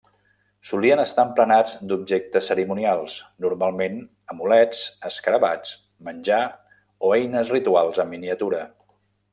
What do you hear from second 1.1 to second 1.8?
emplenats